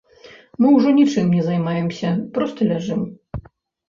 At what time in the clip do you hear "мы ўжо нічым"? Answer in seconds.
0.63-1.27